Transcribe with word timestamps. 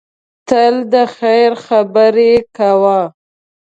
تل 0.47 0.75
د 0.93 0.95
خیر 1.17 1.51
خبرې 1.65 2.33
کوه. 2.57 2.99